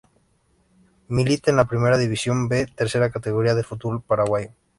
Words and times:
Milita 1.09 1.51
en 1.51 1.57
la 1.57 1.65
Primera 1.67 1.95
División 1.95 2.47
B, 2.47 2.65
tercera 2.75 3.11
categoría 3.11 3.53
del 3.53 3.65
fútbol 3.65 4.01
paraguayo. 4.01 4.49